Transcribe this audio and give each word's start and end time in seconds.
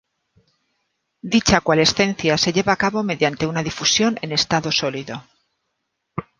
Dicha 1.33 1.61
coalescencia 1.61 2.33
se 2.43 2.51
lleva 2.55 2.71
a 2.73 2.81
cabo 2.85 3.03
mediante 3.03 3.45
una 3.45 3.61
difusión 3.61 4.17
en 4.23 4.31
estado 4.31 4.71
sólido. 4.71 5.23